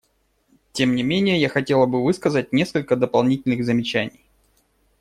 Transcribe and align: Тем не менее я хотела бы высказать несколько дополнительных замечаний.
Тем 0.71 0.95
не 0.95 1.03
менее 1.03 1.39
я 1.39 1.47
хотела 1.47 1.85
бы 1.85 2.03
высказать 2.03 2.51
несколько 2.53 2.95
дополнительных 2.95 3.63
замечаний. 3.63 4.25